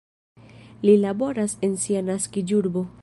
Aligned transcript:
Li 0.87 0.95
laboras 1.03 1.55
en 1.69 1.77
sia 1.85 2.03
naskiĝurbo. 2.09 2.85